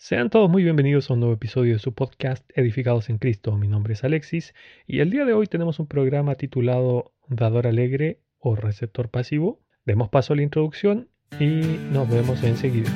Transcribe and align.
Sean 0.00 0.30
todos 0.30 0.48
muy 0.48 0.62
bienvenidos 0.62 1.10
a 1.10 1.14
un 1.14 1.20
nuevo 1.20 1.34
episodio 1.34 1.72
de 1.72 1.80
su 1.80 1.92
podcast 1.92 2.48
Edificados 2.54 3.10
en 3.10 3.18
Cristo. 3.18 3.56
Mi 3.56 3.66
nombre 3.66 3.94
es 3.94 4.04
Alexis 4.04 4.54
y 4.86 5.00
el 5.00 5.10
día 5.10 5.24
de 5.24 5.32
hoy 5.32 5.48
tenemos 5.48 5.80
un 5.80 5.88
programa 5.88 6.36
titulado 6.36 7.14
Dador 7.26 7.66
Alegre 7.66 8.20
o 8.38 8.54
Receptor 8.54 9.10
Pasivo. 9.10 9.60
Demos 9.84 10.08
paso 10.08 10.34
a 10.34 10.36
la 10.36 10.42
introducción 10.42 11.08
y 11.40 11.62
nos 11.92 12.08
vemos 12.08 12.44
enseguida. 12.44 12.92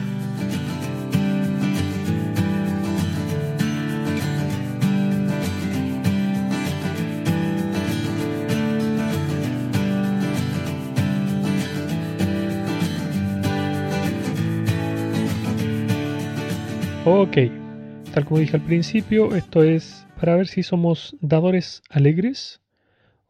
Ok, 17.33 17.51
tal 18.13 18.27
como 18.27 18.41
dije 18.41 18.57
al 18.57 18.63
principio, 18.63 19.35
esto 19.35 19.63
es 19.63 20.07
para 20.21 20.37
ver 20.37 20.49
si 20.49 20.63
somos 20.63 21.17
dadores 21.23 21.83
alegres 21.89 22.61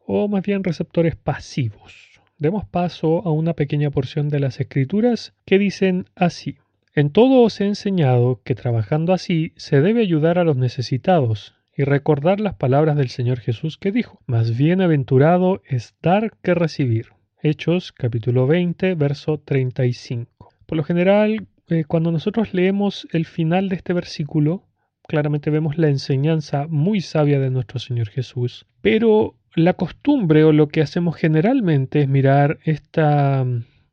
o 0.05 0.27
más 0.27 0.43
bien 0.43 0.65
receptores 0.65 1.15
pasivos. 1.15 2.19
Demos 2.37 2.65
paso 2.65 3.25
a 3.25 3.31
una 3.31 3.53
pequeña 3.53 3.91
porción 3.91 4.27
de 4.27 4.41
las 4.41 4.59
escrituras 4.59 5.33
que 5.45 5.57
dicen 5.57 6.07
así. 6.15 6.57
En 6.93 7.11
todo 7.11 7.43
os 7.43 7.61
he 7.61 7.65
enseñado 7.65 8.41
que 8.43 8.55
trabajando 8.55 9.13
así 9.13 9.53
se 9.55 9.79
debe 9.79 10.01
ayudar 10.01 10.37
a 10.37 10.43
los 10.43 10.57
necesitados 10.57 11.55
y 11.73 11.85
recordar 11.85 12.41
las 12.41 12.55
palabras 12.55 12.97
del 12.97 13.07
Señor 13.07 13.39
Jesús 13.39 13.77
que 13.77 13.93
dijo, 13.93 14.19
más 14.25 14.57
bienaventurado 14.57 15.61
es 15.65 15.95
dar 16.01 16.33
que 16.41 16.53
recibir. 16.53 17.11
Hechos 17.41 17.93
capítulo 17.93 18.47
20, 18.47 18.95
verso 18.95 19.39
35. 19.39 20.49
Por 20.65 20.77
lo 20.77 20.83
general, 20.83 21.47
eh, 21.69 21.85
cuando 21.85 22.11
nosotros 22.11 22.53
leemos 22.53 23.07
el 23.11 23.25
final 23.25 23.69
de 23.69 23.75
este 23.75 23.93
versículo, 23.93 24.63
claramente 25.07 25.49
vemos 25.49 25.77
la 25.77 25.89
enseñanza 25.89 26.67
muy 26.67 27.01
sabia 27.01 27.39
de 27.39 27.49
nuestro 27.49 27.79
Señor 27.79 28.09
Jesús, 28.09 28.65
pero 28.81 29.35
la 29.55 29.73
costumbre 29.73 30.43
o 30.43 30.51
lo 30.51 30.67
que 30.67 30.81
hacemos 30.81 31.15
generalmente 31.15 32.01
es 32.01 32.07
mirar 32.07 32.59
esta, 32.63 33.45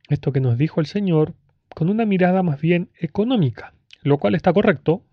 esto 0.09 0.33
que 0.33 0.41
nos 0.41 0.57
dijo 0.57 0.81
el 0.81 0.87
Señor 0.87 1.35
con 1.75 1.89
una 1.89 2.07
mirada 2.07 2.43
más 2.43 2.61
bien 2.61 2.91
económica, 2.99 3.75
lo 4.03 4.19
cual 4.19 4.35
está 4.35 4.53
correcto, 4.53 5.05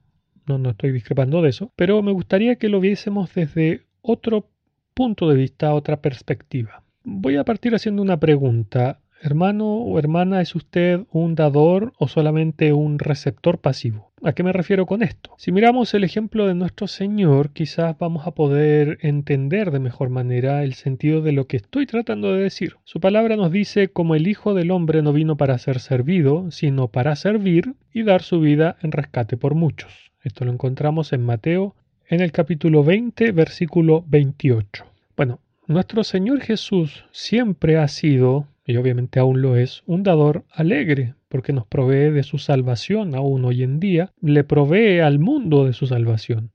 no, 0.47 0.57
no 0.57 0.71
estoy 0.71 0.91
discrepando 0.91 1.41
de 1.41 1.49
eso, 1.49 1.71
pero 1.75 2.01
me 2.01 2.11
gustaría 2.11 2.55
que 2.55 2.69
lo 2.69 2.79
viésemos 2.79 3.33
desde 3.33 3.85
otro 4.01 4.49
punto 4.93 5.29
de 5.29 5.35
vista, 5.35 5.73
otra 5.73 6.01
perspectiva. 6.01 6.83
Voy 7.03 7.37
a 7.37 7.43
partir 7.43 7.75
haciendo 7.75 8.01
una 8.01 8.19
pregunta. 8.19 8.99
Hermano 9.21 9.77
o 9.77 9.97
hermana, 9.97 10.41
¿es 10.41 10.53
usted 10.53 11.01
un 11.11 11.33
dador 11.33 11.93
o 11.97 12.07
solamente 12.07 12.71
un 12.73 12.99
receptor 12.99 13.57
pasivo? 13.57 14.11
¿A 14.23 14.33
qué 14.33 14.43
me 14.43 14.53
refiero 14.53 14.85
con 14.85 15.01
esto? 15.01 15.31
Si 15.37 15.51
miramos 15.51 15.93
el 15.93 16.03
ejemplo 16.03 16.45
de 16.47 16.53
nuestro 16.53 16.87
Señor, 16.87 17.51
quizás 17.51 17.97
vamos 17.97 18.27
a 18.27 18.31
poder 18.31 18.99
entender 19.01 19.71
de 19.71 19.79
mejor 19.79 20.09
manera 20.09 20.63
el 20.63 20.75
sentido 20.75 21.21
de 21.21 21.31
lo 21.31 21.47
que 21.47 21.57
estoy 21.57 21.87
tratando 21.87 22.33
de 22.33 22.43
decir. 22.43 22.75
Su 22.83 22.99
palabra 22.99 23.35
nos 23.35 23.51
dice 23.51 23.87
como 23.87 24.13
el 24.13 24.27
Hijo 24.27 24.53
del 24.53 24.69
Hombre 24.71 25.01
no 25.01 25.13
vino 25.13 25.35
para 25.35 25.57
ser 25.57 25.79
servido, 25.79 26.51
sino 26.51 26.87
para 26.87 27.15
servir 27.15 27.73
y 27.93 28.03
dar 28.03 28.21
su 28.21 28.39
vida 28.39 28.77
en 28.81 28.91
rescate 28.91 29.35
por 29.35 29.55
muchos. 29.55 30.11
Esto 30.23 30.45
lo 30.45 30.51
encontramos 30.51 31.11
en 31.11 31.23
Mateo 31.23 31.75
en 32.07 32.21
el 32.21 32.31
capítulo 32.31 32.83
20, 32.83 33.31
versículo 33.31 34.03
28. 34.07 34.85
Bueno, 35.15 35.39
nuestro 35.67 36.03
Señor 36.03 36.41
Jesús 36.41 37.05
siempre 37.11 37.77
ha 37.77 37.87
sido 37.87 38.47
y 38.67 38.75
obviamente 38.75 39.19
aún 39.19 39.41
lo 39.41 39.55
es, 39.55 39.81
un 39.85 40.03
dador 40.03 40.43
alegre, 40.51 41.15
porque 41.29 41.53
nos 41.53 41.65
provee 41.65 42.11
de 42.11 42.23
su 42.23 42.37
salvación 42.37 43.15
aún 43.15 43.45
hoy 43.45 43.63
en 43.63 43.79
día, 43.79 44.11
le 44.21 44.43
provee 44.43 44.99
al 44.99 45.19
mundo 45.19 45.65
de 45.65 45.71
su 45.71 45.87
salvación. 45.87 46.51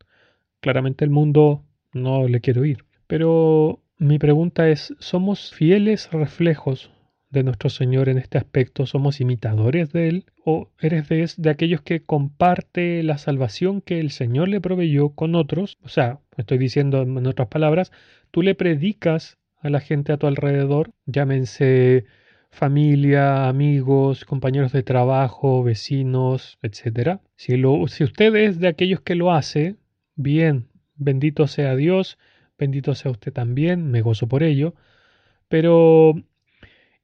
Claramente 0.61 1.07
el 1.07 1.11
mundo 1.11 1.65
no 1.95 2.29
le 2.29 2.41
quiere 2.41 2.61
oír. 2.61 2.85
Pero 3.07 3.81
mi 3.97 4.19
pregunta 4.19 4.69
es, 4.69 4.95
¿somos 4.99 5.53
fieles 5.55 6.11
reflejos 6.13 6.91
de 7.31 7.45
nuestro 7.45 7.71
Señor 7.71 8.11
en 8.11 8.19
este 8.19 8.37
aspecto? 8.37 8.85
¿Somos 8.85 9.23
imitadores 9.23 9.91
de 9.93 10.09
Él? 10.09 10.25
¿O 10.45 10.69
eres 10.81 11.09
de, 11.09 11.27
de 11.39 11.51
aquellos 11.51 11.81
que 11.81 12.05
comparte 12.05 13.03
la 13.03 13.17
salvación 13.17 13.81
que 13.81 14.01
el 14.01 14.11
Señor 14.11 14.49
le 14.49 14.61
proveyó 14.61 15.11
con 15.11 15.35
otros? 15.35 15.79
O 15.83 15.89
sea, 15.89 16.21
estoy 16.37 16.59
diciendo 16.59 17.03
en 17.03 17.27
otras 17.27 17.49
palabras, 17.49 17.91
tú 18.31 18.43
le 18.43 18.55
predicas 18.55 19.39
a 19.63 19.71
la 19.71 19.81
gente 19.81 20.13
a 20.13 20.17
tu 20.17 20.27
alrededor, 20.27 20.93
llámense 21.07 22.05
familia, 22.51 23.49
amigos, 23.49 24.25
compañeros 24.25 24.73
de 24.73 24.83
trabajo, 24.83 25.63
vecinos, 25.63 26.59
etc. 26.63 27.21
Si, 27.37 27.57
lo, 27.57 27.89
si 27.89 28.05
usted 28.05 28.35
es 28.37 28.59
de 28.61 28.69
aquellos 28.69 29.01
que 29.01 29.15
lo 29.15 29.33
hace, 29.33 29.77
bien, 30.17 30.69
bendito 30.97 31.47
sea 31.47 31.77
Dios, 31.77 32.19
bendito 32.59 32.95
sea 32.95 33.11
usted 33.11 33.33
también, 33.33 33.91
me 33.91 34.03
gozo 34.03 34.29
por 34.29 34.43
ello, 34.43 34.75
pero 35.49 36.15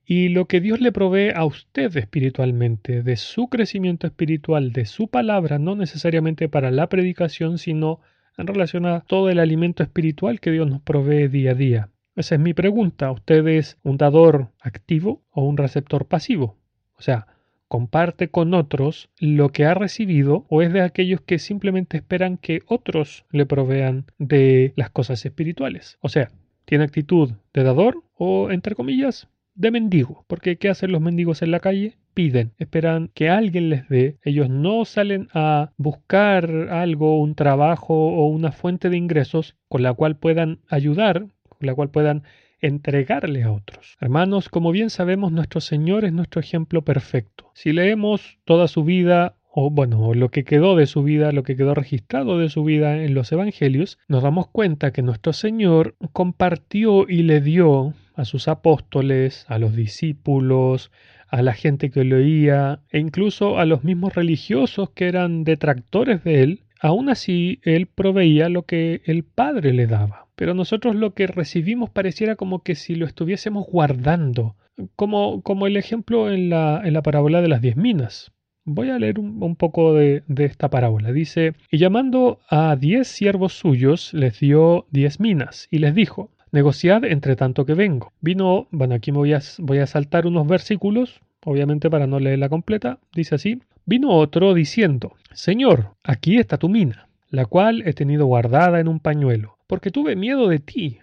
y 0.04 0.30
lo 0.30 0.46
que 0.46 0.60
Dios 0.60 0.80
le 0.80 0.90
provee 0.90 1.30
a 1.34 1.44
usted 1.44 1.94
espiritualmente, 1.96 3.02
de 3.02 3.16
su 3.16 3.48
crecimiento 3.48 4.06
espiritual, 4.06 4.72
de 4.72 4.86
su 4.86 5.08
palabra, 5.08 5.58
no 5.58 5.76
necesariamente 5.76 6.48
para 6.48 6.70
la 6.70 6.88
predicación, 6.88 7.58
sino 7.58 8.00
en 8.38 8.46
relación 8.46 8.86
a 8.86 9.00
todo 9.00 9.28
el 9.28 9.38
alimento 9.38 9.82
espiritual 9.82 10.40
que 10.40 10.50
Dios 10.50 10.68
nos 10.68 10.80
provee 10.80 11.28
día 11.28 11.50
a 11.50 11.54
día. 11.54 11.88
Esa 12.18 12.34
es 12.34 12.40
mi 12.40 12.52
pregunta. 12.52 13.12
¿Usted 13.12 13.46
es 13.46 13.78
un 13.84 13.96
dador 13.96 14.48
activo 14.60 15.22
o 15.30 15.44
un 15.44 15.56
receptor 15.56 16.06
pasivo? 16.06 16.56
O 16.96 17.00
sea, 17.00 17.28
comparte 17.68 18.28
con 18.28 18.54
otros 18.54 19.08
lo 19.20 19.50
que 19.50 19.66
ha 19.66 19.74
recibido 19.74 20.44
o 20.48 20.60
es 20.60 20.72
de 20.72 20.80
aquellos 20.80 21.20
que 21.20 21.38
simplemente 21.38 21.96
esperan 21.96 22.36
que 22.36 22.62
otros 22.66 23.24
le 23.30 23.46
provean 23.46 24.06
de 24.18 24.72
las 24.74 24.90
cosas 24.90 25.24
espirituales. 25.24 25.96
O 26.00 26.08
sea, 26.08 26.32
tiene 26.64 26.82
actitud 26.82 27.34
de 27.54 27.62
dador 27.62 28.02
o, 28.16 28.50
entre 28.50 28.74
comillas, 28.74 29.28
de 29.54 29.70
mendigo. 29.70 30.24
Porque 30.26 30.56
¿qué 30.56 30.70
hacen 30.70 30.90
los 30.90 31.00
mendigos 31.00 31.42
en 31.42 31.52
la 31.52 31.60
calle? 31.60 31.98
Piden, 32.14 32.50
esperan 32.58 33.12
que 33.14 33.30
alguien 33.30 33.70
les 33.70 33.88
dé. 33.88 34.16
Ellos 34.22 34.50
no 34.50 34.84
salen 34.84 35.28
a 35.34 35.70
buscar 35.76 36.50
algo, 36.70 37.20
un 37.20 37.36
trabajo 37.36 37.94
o 37.94 38.26
una 38.26 38.50
fuente 38.50 38.90
de 38.90 38.96
ingresos 38.96 39.54
con 39.68 39.84
la 39.84 39.92
cual 39.94 40.16
puedan 40.16 40.58
ayudar 40.68 41.28
la 41.60 41.74
cual 41.74 41.90
puedan 41.90 42.22
entregarle 42.60 43.44
a 43.44 43.52
otros. 43.52 43.96
Hermanos, 44.00 44.48
como 44.48 44.72
bien 44.72 44.90
sabemos, 44.90 45.32
nuestro 45.32 45.60
Señor 45.60 46.04
es 46.04 46.12
nuestro 46.12 46.40
ejemplo 46.40 46.82
perfecto. 46.82 47.50
Si 47.54 47.72
leemos 47.72 48.38
toda 48.44 48.68
su 48.68 48.84
vida, 48.84 49.36
o 49.50 49.70
bueno, 49.70 50.14
lo 50.14 50.30
que 50.30 50.44
quedó 50.44 50.76
de 50.76 50.86
su 50.86 51.02
vida, 51.02 51.32
lo 51.32 51.42
que 51.42 51.56
quedó 51.56 51.74
registrado 51.74 52.38
de 52.38 52.48
su 52.48 52.64
vida 52.64 53.02
en 53.02 53.14
los 53.14 53.30
Evangelios, 53.32 53.98
nos 54.08 54.22
damos 54.22 54.48
cuenta 54.48 54.92
que 54.92 55.02
nuestro 55.02 55.32
Señor 55.32 55.96
compartió 56.12 57.08
y 57.08 57.22
le 57.22 57.40
dio 57.40 57.94
a 58.14 58.24
sus 58.24 58.48
apóstoles, 58.48 59.44
a 59.48 59.58
los 59.58 59.76
discípulos, 59.76 60.90
a 61.28 61.42
la 61.42 61.52
gente 61.52 61.90
que 61.90 62.04
lo 62.04 62.16
oía, 62.16 62.80
e 62.90 62.98
incluso 62.98 63.58
a 63.58 63.64
los 63.64 63.84
mismos 63.84 64.14
religiosos 64.14 64.90
que 64.90 65.08
eran 65.08 65.44
detractores 65.44 66.24
de 66.24 66.42
él, 66.42 66.62
aún 66.80 67.08
así 67.08 67.60
él 67.62 67.86
proveía 67.86 68.48
lo 68.48 68.62
que 68.62 69.02
el 69.04 69.24
Padre 69.24 69.72
le 69.72 69.86
daba 69.86 70.28
pero 70.38 70.54
nosotros 70.54 70.94
lo 70.94 71.14
que 71.14 71.26
recibimos 71.26 71.90
pareciera 71.90 72.36
como 72.36 72.62
que 72.62 72.76
si 72.76 72.94
lo 72.94 73.06
estuviésemos 73.06 73.66
guardando, 73.66 74.54
como, 74.94 75.42
como 75.42 75.66
el 75.66 75.76
ejemplo 75.76 76.30
en 76.30 76.48
la, 76.48 76.80
en 76.84 76.92
la 76.94 77.02
parábola 77.02 77.42
de 77.42 77.48
las 77.48 77.60
diez 77.60 77.76
minas. 77.76 78.30
Voy 78.64 78.90
a 78.90 79.00
leer 79.00 79.18
un, 79.18 79.56
poco 79.56 79.94
de, 79.94 80.22
de, 80.28 80.44
esta 80.44 80.70
parábola. 80.70 81.10
Dice, 81.10 81.54
y 81.72 81.78
llamando 81.78 82.38
a 82.48 82.76
diez 82.76 83.08
siervos 83.08 83.54
suyos, 83.54 84.14
les 84.14 84.38
dio 84.38 84.86
diez 84.92 85.18
minas, 85.18 85.66
y 85.72 85.78
les 85.78 85.92
dijo, 85.92 86.30
negociad 86.52 87.04
entre 87.04 87.34
tanto 87.34 87.66
que 87.66 87.74
vengo. 87.74 88.12
Vino, 88.20 88.68
bueno, 88.70 88.94
aquí 88.94 89.10
me 89.10 89.18
voy 89.18 89.32
a, 89.32 89.40
voy 89.58 89.78
a 89.78 89.86
saltar 89.86 90.24
unos 90.24 90.46
versículos, 90.46 91.20
obviamente 91.44 91.90
para 91.90 92.06
no 92.06 92.20
leerla 92.20 92.48
completa, 92.48 93.00
dice 93.12 93.34
así, 93.34 93.60
vino 93.88 94.10
otro 94.10 94.52
diciendo, 94.52 95.16
Señor, 95.32 95.94
aquí 96.02 96.36
está 96.36 96.58
tu 96.58 96.68
mina, 96.68 97.08
la 97.30 97.46
cual 97.46 97.82
he 97.86 97.94
tenido 97.94 98.26
guardada 98.26 98.80
en 98.80 98.88
un 98.88 99.00
pañuelo 99.00 99.58
porque 99.68 99.90
tuve 99.90 100.16
miedo 100.16 100.48
de 100.48 100.58
ti, 100.58 100.98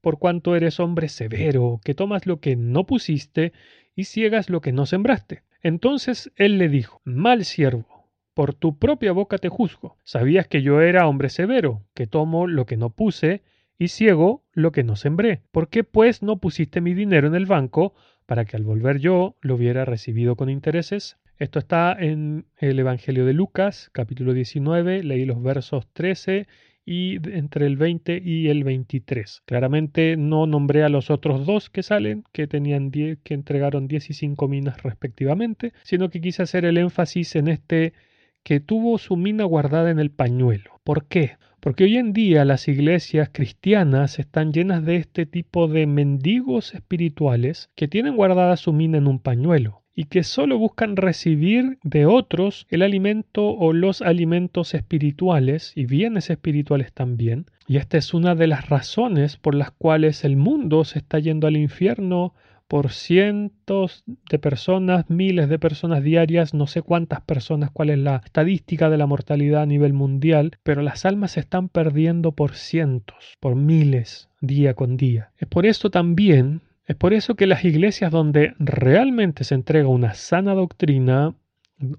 por 0.00 0.18
cuanto 0.18 0.54
eres 0.54 0.78
hombre 0.78 1.08
severo, 1.08 1.80
que 1.82 1.94
tomas 1.94 2.26
lo 2.26 2.38
que 2.38 2.54
no 2.54 2.84
pusiste 2.84 3.52
y 3.96 4.04
ciegas 4.04 4.50
lo 4.50 4.60
que 4.60 4.72
no 4.72 4.86
sembraste. 4.86 5.42
Entonces 5.62 6.30
él 6.36 6.58
le 6.58 6.68
dijo, 6.68 7.00
Mal 7.04 7.44
siervo, 7.44 8.08
por 8.34 8.54
tu 8.54 8.78
propia 8.78 9.12
boca 9.12 9.38
te 9.38 9.48
juzgo. 9.48 9.96
Sabías 10.04 10.46
que 10.46 10.62
yo 10.62 10.80
era 10.82 11.08
hombre 11.08 11.30
severo, 11.30 11.82
que 11.94 12.06
tomo 12.06 12.46
lo 12.46 12.66
que 12.66 12.76
no 12.76 12.90
puse 12.90 13.42
y 13.78 13.88
ciego 13.88 14.44
lo 14.52 14.70
que 14.70 14.84
no 14.84 14.96
sembré. 14.96 15.42
¿Por 15.50 15.68
qué 15.68 15.82
pues 15.82 16.22
no 16.22 16.36
pusiste 16.36 16.82
mi 16.82 16.92
dinero 16.94 17.26
en 17.26 17.34
el 17.34 17.46
banco 17.46 17.94
para 18.26 18.44
que 18.44 18.56
al 18.56 18.64
volver 18.64 18.98
yo 18.98 19.36
lo 19.40 19.54
hubiera 19.54 19.86
recibido 19.86 20.36
con 20.36 20.50
intereses? 20.50 21.16
Esto 21.40 21.58
está 21.58 21.96
en 21.98 22.44
el 22.58 22.78
Evangelio 22.78 23.24
de 23.24 23.32
Lucas, 23.32 23.88
capítulo 23.94 24.34
19, 24.34 25.02
leí 25.02 25.24
los 25.24 25.42
versos 25.42 25.88
13 25.94 26.46
y 26.84 27.14
entre 27.30 27.64
el 27.64 27.78
20 27.78 28.20
y 28.22 28.48
el 28.48 28.62
23. 28.62 29.44
Claramente 29.46 30.18
no 30.18 30.46
nombré 30.46 30.82
a 30.84 30.90
los 30.90 31.08
otros 31.08 31.46
dos 31.46 31.70
que 31.70 31.82
salen, 31.82 32.24
que 32.32 32.46
tenían 32.46 32.90
10, 32.90 33.20
que 33.24 33.32
entregaron 33.32 33.88
10 33.88 34.10
y 34.10 34.12
5 34.12 34.48
minas 34.48 34.82
respectivamente, 34.82 35.72
sino 35.82 36.10
que 36.10 36.20
quise 36.20 36.42
hacer 36.42 36.66
el 36.66 36.76
énfasis 36.76 37.34
en 37.36 37.48
este 37.48 37.94
que 38.42 38.60
tuvo 38.60 38.98
su 38.98 39.16
mina 39.16 39.44
guardada 39.44 39.90
en 39.90 39.98
el 39.98 40.10
pañuelo. 40.10 40.82
¿Por 40.84 41.06
qué? 41.06 41.38
Porque 41.60 41.84
hoy 41.84 41.96
en 41.96 42.12
día 42.12 42.44
las 42.44 42.68
iglesias 42.68 43.30
cristianas 43.32 44.18
están 44.18 44.52
llenas 44.52 44.84
de 44.84 44.96
este 44.96 45.24
tipo 45.24 45.68
de 45.68 45.86
mendigos 45.86 46.74
espirituales 46.74 47.70
que 47.76 47.88
tienen 47.88 48.16
guardada 48.16 48.58
su 48.58 48.74
mina 48.74 48.98
en 48.98 49.06
un 49.06 49.20
pañuelo 49.20 49.80
y 50.00 50.04
que 50.04 50.24
solo 50.24 50.56
buscan 50.56 50.96
recibir 50.96 51.76
de 51.82 52.06
otros 52.06 52.66
el 52.70 52.80
alimento 52.80 53.50
o 53.50 53.74
los 53.74 54.00
alimentos 54.00 54.72
espirituales 54.72 55.72
y 55.76 55.84
bienes 55.84 56.30
espirituales 56.30 56.90
también. 56.94 57.44
Y 57.68 57.76
esta 57.76 57.98
es 57.98 58.14
una 58.14 58.34
de 58.34 58.46
las 58.46 58.70
razones 58.70 59.36
por 59.36 59.54
las 59.54 59.72
cuales 59.72 60.24
el 60.24 60.38
mundo 60.38 60.84
se 60.84 61.00
está 61.00 61.18
yendo 61.18 61.46
al 61.46 61.58
infierno 61.58 62.32
por 62.66 62.92
cientos 62.92 64.02
de 64.30 64.38
personas, 64.38 65.10
miles 65.10 65.50
de 65.50 65.58
personas 65.58 66.02
diarias, 66.02 66.54
no 66.54 66.66
sé 66.66 66.80
cuántas 66.80 67.20
personas, 67.20 67.70
cuál 67.70 67.90
es 67.90 67.98
la 67.98 68.22
estadística 68.24 68.88
de 68.88 68.96
la 68.96 69.06
mortalidad 69.06 69.60
a 69.60 69.66
nivel 69.66 69.92
mundial, 69.92 70.52
pero 70.62 70.80
las 70.80 71.04
almas 71.04 71.32
se 71.32 71.40
están 71.40 71.68
perdiendo 71.68 72.32
por 72.32 72.54
cientos, 72.54 73.36
por 73.38 73.54
miles, 73.54 74.30
día 74.40 74.72
con 74.72 74.96
día. 74.96 75.32
Es 75.36 75.46
por 75.46 75.66
eso 75.66 75.90
también, 75.90 76.62
es 76.90 76.96
por 76.96 77.14
eso 77.14 77.36
que 77.36 77.46
las 77.46 77.64
iglesias 77.64 78.10
donde 78.10 78.54
realmente 78.58 79.44
se 79.44 79.54
entrega 79.54 79.86
una 79.86 80.14
sana 80.14 80.54
doctrina, 80.54 81.36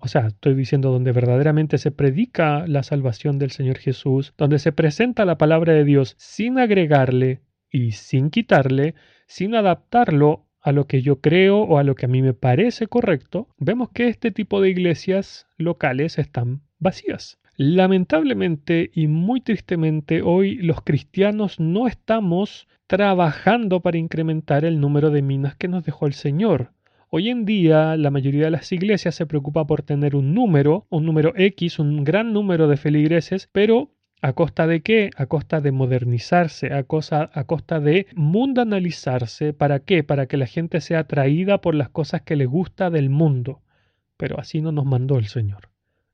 o 0.01 0.09
sea, 0.09 0.27
estoy 0.27 0.53
diciendo 0.53 0.91
donde 0.91 1.13
verdaderamente 1.13 1.77
se 1.77 1.91
predica 1.91 2.67
la 2.67 2.83
salvación 2.83 3.39
del 3.39 3.51
Señor 3.51 3.77
Jesús, 3.77 4.33
donde 4.37 4.59
se 4.59 4.73
presenta 4.73 5.23
la 5.23 5.37
palabra 5.37 5.71
de 5.71 5.85
Dios 5.85 6.15
sin 6.17 6.59
agregarle 6.59 7.39
y 7.71 7.93
sin 7.93 8.31
quitarle, 8.31 8.95
sin 9.27 9.55
adaptarlo 9.55 10.49
a 10.59 10.73
lo 10.73 10.87
que 10.87 11.01
yo 11.01 11.21
creo 11.21 11.61
o 11.61 11.77
a 11.77 11.83
lo 11.83 11.95
que 11.95 12.07
a 12.07 12.09
mí 12.09 12.21
me 12.21 12.33
parece 12.33 12.87
correcto, 12.87 13.47
vemos 13.57 13.91
que 13.93 14.09
este 14.09 14.29
tipo 14.29 14.59
de 14.59 14.71
iglesias 14.71 15.47
locales 15.57 16.19
están 16.19 16.63
vacías. 16.79 17.39
Lamentablemente 17.55 18.91
y 18.93 19.07
muy 19.07 19.39
tristemente 19.39 20.21
hoy 20.21 20.55
los 20.55 20.81
cristianos 20.81 21.61
no 21.61 21.87
estamos 21.87 22.67
trabajando 22.91 23.79
para 23.79 23.97
incrementar 23.97 24.65
el 24.65 24.81
número 24.81 25.11
de 25.11 25.21
minas 25.21 25.55
que 25.55 25.69
nos 25.69 25.85
dejó 25.85 26.07
el 26.07 26.13
Señor. 26.13 26.73
Hoy 27.09 27.29
en 27.29 27.45
día 27.45 27.95
la 27.95 28.11
mayoría 28.11 28.43
de 28.43 28.51
las 28.51 28.69
iglesias 28.73 29.15
se 29.15 29.25
preocupa 29.25 29.65
por 29.65 29.81
tener 29.81 30.13
un 30.13 30.33
número, 30.33 30.87
un 30.89 31.05
número 31.05 31.31
X, 31.37 31.79
un 31.79 32.03
gran 32.03 32.33
número 32.33 32.67
de 32.67 32.75
feligreses, 32.75 33.47
pero 33.53 33.91
¿A 34.21 34.33
costa 34.33 34.67
de 34.67 34.81
qué? 34.81 35.09
A 35.15 35.25
costa 35.25 35.61
de 35.61 35.71
modernizarse, 35.71 36.73
a, 36.73 36.79
a 36.79 37.43
costa 37.45 37.79
de 37.79 38.07
mundanalizarse. 38.13 39.53
¿Para 39.53 39.79
qué? 39.79 40.03
Para 40.03 40.27
que 40.27 40.37
la 40.37 40.45
gente 40.45 40.79
sea 40.79 40.99
atraída 40.99 41.59
por 41.61 41.73
las 41.73 41.89
cosas 41.89 42.21
que 42.21 42.35
le 42.35 42.45
gusta 42.45 42.89
del 42.91 43.09
mundo. 43.09 43.61
Pero 44.17 44.37
así 44.37 44.61
no 44.61 44.71
nos 44.71 44.85
mandó 44.85 45.17
el 45.17 45.25
Señor. 45.25 45.70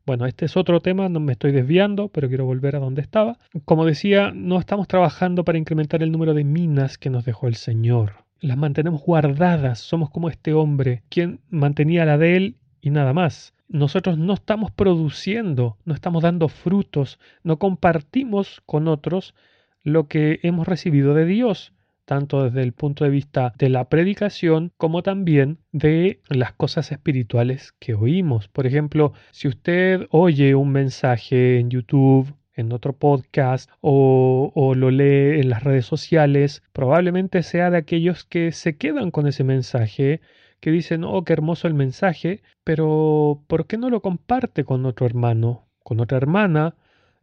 Bueno, 0.08 0.26
este 0.26 0.46
es 0.46 0.56
otro 0.56 0.80
tema, 0.80 1.10
no 1.10 1.20
me 1.20 1.34
estoy 1.34 1.52
desviando, 1.52 2.08
pero 2.08 2.30
quiero 2.30 2.46
volver 2.46 2.78
a 2.78 2.80
donde 2.80 3.02
estaba. 3.02 3.40
Como 3.66 3.86
decía, 3.86 4.32
no 4.34 4.58
estamos 4.58 4.88
trabajando 4.88 5.44
para 5.44 5.58
incrementar 5.58 6.02
el 6.02 6.14
número 6.14 6.34
de 6.34 6.46
minas 6.46 6.98
que 6.98 7.10
nos 7.10 7.26
dejó 7.26 7.50
el 7.50 7.56
Señor. 7.56 8.14
Las 8.40 8.56
mantenemos 8.56 9.04
guardadas, 9.04 9.80
somos 9.80 10.10
como 10.10 10.30
este 10.30 10.54
hombre, 10.54 11.04
quien 11.10 11.42
mantenía 11.50 12.06
la 12.06 12.18
de 12.18 12.38
él 12.38 12.56
y 12.80 12.90
nada 12.90 13.12
más 13.12 13.54
nosotros 13.68 14.18
no 14.18 14.34
estamos 14.34 14.72
produciendo, 14.72 15.76
no 15.84 15.94
estamos 15.94 16.24
dando 16.24 16.48
frutos, 16.48 17.20
no 17.44 17.60
compartimos 17.60 18.62
con 18.66 18.88
otros 18.88 19.36
lo 19.84 20.08
que 20.08 20.40
hemos 20.42 20.70
recibido 20.70 21.16
de 21.16 21.26
Dios, 21.26 21.74
tanto 22.08 22.46
desde 22.46 22.64
el 22.64 22.72
punto 22.72 23.04
de 23.04 23.10
vista 23.10 23.54
de 23.58 23.68
la 23.68 23.90
predicación 23.90 24.72
como 24.78 25.04
también 25.04 25.60
de 25.74 26.22
las 26.30 26.54
cosas 26.54 26.94
espirituales 26.94 27.74
que 27.80 27.96
oímos. 27.96 28.48
Por 28.48 28.66
ejemplo, 28.66 29.12
si 29.32 29.50
usted 29.50 30.08
oye 30.10 30.56
un 30.56 30.72
mensaje 30.72 31.60
en 31.60 31.70
YouTube, 31.70 32.34
en 32.56 32.72
otro 32.72 32.94
podcast 32.94 33.70
o, 33.82 34.54
o, 34.56 34.74
lo 34.74 34.90
lee 34.90 35.42
en 35.42 35.50
las 35.50 35.64
redes 35.64 35.86
sociales, 35.86 36.64
probablemente 36.72 37.44
sea 37.44 37.70
de 37.70 37.78
aquellos 37.78 38.24
que 38.24 38.54
se 38.54 38.78
quedan 38.78 39.12
con 39.12 39.28
ese 39.28 39.44
mensaje 39.44 40.22
que 40.62 40.72
dicen, 40.72 41.04
oh, 41.04 41.24
qué 41.26 41.34
hermoso 41.34 41.68
el 41.68 41.74
mensaje, 41.74 42.42
pero 42.64 43.44
¿por 43.48 43.68
qué 43.68 43.78
no 43.78 43.90
lo 43.90 44.02
comparte 44.02 44.64
con 44.64 44.86
otro 44.86 45.06
hermano, 45.06 45.68
con 45.84 46.00
otra 46.00 46.18
hermana, 46.18 46.74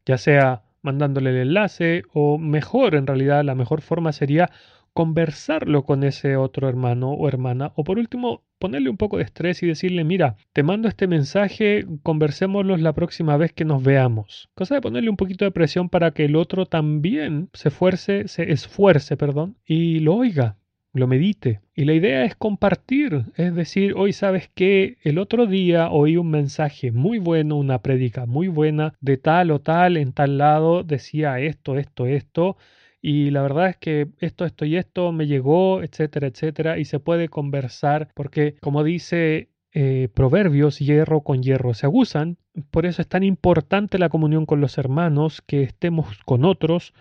ya 0.05 0.19
sea 0.19 0.64
mandándole 0.85 1.31
el 1.31 1.49
enlace 1.49 2.05
o 2.13 2.39
mejor, 2.39 2.95
en 2.95 3.07
realidad 3.07 3.43
la 3.45 3.57
mejor 3.57 3.81
forma 3.81 4.13
sería 4.13 4.51
conversarlo 4.95 5.83
con 5.85 6.05
ese 6.05 6.37
otro 6.37 6.69
hermano 6.69 7.11
o 7.11 7.27
hermana 7.27 7.73
o 7.75 7.83
por 7.83 7.99
último 7.99 8.45
ponerle 8.61 8.89
un 8.89 8.97
poco 8.97 9.17
de 9.17 9.25
estrés 9.25 9.61
y 9.63 9.67
decirle 9.67 10.05
mira 10.05 10.37
te 10.53 10.63
mando 10.63 10.87
este 10.87 11.09
mensaje 11.09 11.85
conversémoslo 12.05 12.77
la 12.77 12.93
próxima 12.93 13.37
vez 13.37 13.53
que 13.53 13.65
nos 13.65 13.83
veamos 13.83 14.49
cosa 14.55 14.77
de 14.77 14.81
ponerle 14.81 15.11
un 15.11 15.17
poquito 15.17 15.45
de 15.45 15.51
presión 15.51 15.89
para 15.89 16.13
que 16.13 16.27
el 16.27 16.37
otro 16.37 16.67
también 16.67 17.51
se 17.55 17.71
esfuerce 17.71 18.29
se 18.29 18.53
esfuerce 18.53 19.17
perdón 19.17 19.57
y 19.67 19.99
lo 19.99 20.15
oiga 20.15 20.59
lo 20.95 21.07
medite. 21.07 21.61
Y 21.75 21.85
la 21.85 21.93
idea 21.93 22.25
es 22.25 22.37
compartir, 22.37 23.25
es 23.37 23.55
decir, 23.55 23.95
hoy 23.97 24.13
sabes 24.13 24.49
que 24.55 24.97
el 25.03 25.19
otro 25.19 25.47
día 25.47 25.91
oí 25.91 26.17
un 26.17 26.31
mensaje 26.31 26.93
muy 26.93 27.19
bueno, 27.19 27.57
una 27.57 27.81
prédica 27.81 28.27
muy 28.27 28.49
buena, 28.49 28.95
de 29.01 29.19
tal 29.19 29.51
o 29.51 29.61
tal, 29.61 29.97
en 29.97 30.13
tal 30.13 30.39
lado, 30.39 30.85
decía 30.85 31.41
esto, 31.41 31.77
esto, 31.77 32.07
esto, 32.07 32.57
y 33.03 33.31
la 33.31 33.43
verdad 33.43 33.71
es 33.71 33.77
que 33.77 34.07
esto, 34.21 34.45
esto 34.45 34.65
y 34.65 34.77
esto 34.77 35.13
me 35.13 35.27
llegó, 35.27 35.83
etcétera, 35.83 36.29
etcétera, 36.29 36.79
y 36.79 36.85
se 36.85 37.01
puede 37.01 37.29
conversar, 37.29 38.09
porque 38.15 38.55
como 38.61 38.85
dice 38.85 39.49
eh, 39.73 40.09
Proverbios, 40.15 40.79
hierro 40.79 41.23
con 41.23 41.43
hierro 41.43 41.75
se 41.75 41.87
agusan, 41.87 42.39
por 42.71 42.87
eso 42.87 43.03
es 43.03 43.09
tan 43.09 43.25
importante 43.25 43.99
la 43.99 44.09
comunión 44.09 44.47
con 44.47 44.61
los 44.61 44.79
hermanos, 44.79 45.43
que 45.43 45.65
estemos 45.65 46.19
con 46.25 46.45
otros, 46.45 46.95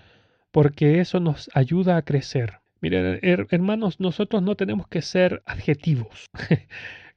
porque 0.51 0.99
eso 0.99 1.19
nos 1.19 1.51
ayuda 1.53 1.95
a 1.95 2.01
crecer. 2.01 2.62
Miren, 2.83 3.17
hermanos, 3.21 4.01
nosotros 4.01 4.43
no 4.43 4.55
tenemos 4.55 4.89
que 4.89 5.01
ser 5.01 5.41
adjetivos. 5.45 6.25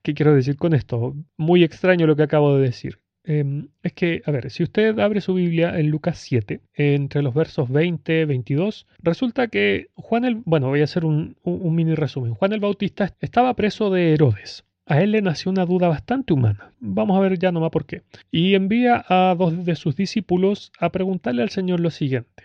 ¿Qué 0.03 0.15
quiero 0.15 0.33
decir 0.33 0.57
con 0.57 0.75
esto? 0.75 1.17
Muy 1.37 1.65
extraño 1.65 2.07
lo 2.07 2.15
que 2.15 2.23
acabo 2.23 2.57
de 2.57 2.63
decir. 2.63 3.01
Em, 3.25 3.67
es 3.83 3.93
que, 3.93 4.23
a 4.27 4.31
ver, 4.31 4.53
si 4.53 4.63
usted 4.63 4.97
abre 5.01 5.21
su 5.21 5.35
Biblia 5.35 5.77
en 5.77 5.91
Lucas 5.91 6.19
7, 6.19 6.61
entre 6.75 7.21
los 7.21 7.35
versos 7.35 7.69
20, 7.69 8.27
22, 8.27 8.87
resulta 9.03 9.49
que 9.49 9.89
Juan 9.97 10.25
el, 10.25 10.37
bueno, 10.45 10.69
voy 10.69 10.83
a 10.83 10.85
hacer 10.85 11.05
un, 11.05 11.35
un 11.43 11.75
mini 11.75 11.97
resumen. 11.97 12.35
Juan 12.35 12.53
el 12.53 12.61
Bautista 12.61 13.13
estaba 13.19 13.53
preso 13.55 13.91
de 13.91 14.13
Herodes. 14.13 14.65
A 14.87 15.03
él 15.03 15.11
le 15.11 15.21
nació 15.21 15.51
una 15.51 15.67
duda 15.67 15.89
bastante 15.89 16.33
humana. 16.33 16.71
Vamos 16.79 17.19
a 17.19 17.21
ver 17.21 17.41
ya 17.41 17.51
nomás 17.51 17.73
por 17.73 17.87
qué. 17.87 18.03
Y 18.31 18.55
envía 18.55 19.05
a 19.09 19.35
dos 19.37 19.65
de 19.65 19.75
sus 19.75 19.97
discípulos 19.97 20.71
a 20.79 20.93
preguntarle 20.93 21.43
al 21.43 21.51
Señor 21.51 21.81
lo 21.81 21.91
siguiente. 21.91 22.45